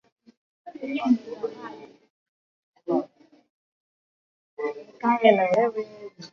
[4.73, 6.27] Nikae na wewe milele